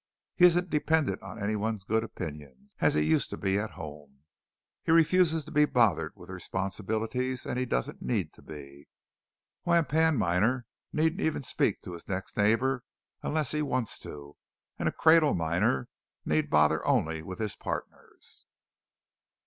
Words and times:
He 0.35 0.45
isn't 0.45 0.71
dependent 0.71 1.21
on 1.21 1.37
any 1.39 1.55
one's 1.55 1.83
good 1.83 2.03
opinion, 2.03 2.69
as 2.79 2.95
he 2.95 3.03
used 3.03 3.29
to 3.29 3.37
be 3.37 3.59
at 3.59 3.73
home. 3.77 4.23
He 4.81 4.91
refuses 4.91 5.45
to 5.45 5.51
be 5.51 5.65
bothered 5.65 6.13
with 6.15 6.31
responsibilities 6.31 7.45
and 7.45 7.59
he 7.59 7.67
doesn't 7.67 8.01
need 8.01 8.33
to 8.33 8.41
be. 8.41 8.87
Why 9.61 9.77
a 9.77 9.83
pan 9.83 10.17
miner 10.17 10.65
needn't 10.91 11.21
even 11.21 11.43
speak 11.43 11.81
to 11.81 11.93
his 11.93 12.07
next 12.09 12.35
neighbour 12.35 12.83
unless 13.21 13.51
he 13.51 13.61
wants 13.61 13.99
to; 13.99 14.37
and 14.79 14.89
a 14.89 14.91
cradle 14.91 15.35
miner 15.35 15.87
need 16.25 16.49
bother 16.49 16.83
only 16.87 17.21
with 17.21 17.37
his 17.37 17.55
partners!" 17.55 18.47